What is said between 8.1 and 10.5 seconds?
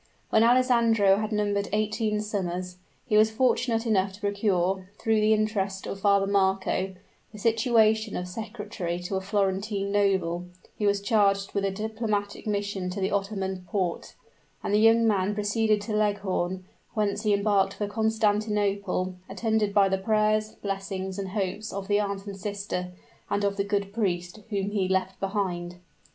of secretary to a Florentine noble,